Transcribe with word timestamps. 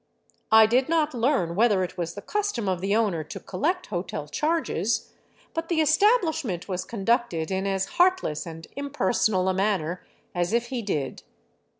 I 0.51 0.65
did 0.65 0.89
not 0.89 1.13
learn 1.13 1.53
whether 1.53 1.83
it 1.83 1.95
was 1.95 2.15
the 2.15 2.23
custom 2.23 2.67
of 2.67 2.81
the 2.81 2.95
owner 2.95 3.23
to 3.25 3.39
collect 3.39 3.85
hotel 3.93 4.27
charges, 4.27 5.11
but 5.53 5.69
the 5.69 5.79
establishment 5.79 6.67
was 6.67 6.85
con 6.85 7.05
ducted 7.05 7.51
in 7.51 7.67
as 7.67 7.85
heartless 7.85 8.47
and 8.47 8.65
impersonal 8.75 9.47
a 9.47 9.53
manner 9.53 10.03
as 10.33 10.53
if 10.53 10.69
he 10.69 10.81
did. 10.81 11.21